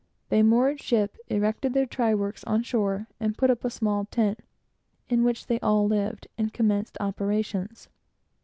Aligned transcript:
They 0.29 0.41
moored 0.41 0.81
ship, 0.81 1.15
erected 1.27 1.73
their 1.73 1.85
try 1.85 2.15
works 2.15 2.43
on 2.45 2.63
shore, 2.63 3.05
put 3.37 3.51
up 3.51 3.63
a 3.63 3.69
small 3.69 4.05
tent, 4.05 4.39
in 5.09 5.23
which 5.23 5.45
they 5.45 5.59
all 5.59 5.85
lived, 5.85 6.25
and 6.39 6.51
commenced 6.51 6.97
operations. 6.99 7.87